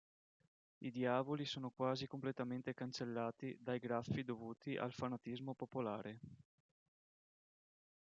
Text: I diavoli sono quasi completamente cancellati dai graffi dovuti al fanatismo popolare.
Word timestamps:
I 0.79 0.89
diavoli 0.89 1.45
sono 1.45 1.69
quasi 1.69 2.07
completamente 2.07 2.73
cancellati 2.73 3.55
dai 3.61 3.77
graffi 3.77 4.23
dovuti 4.23 4.75
al 4.75 4.91
fanatismo 4.93 5.53
popolare. 5.53 6.19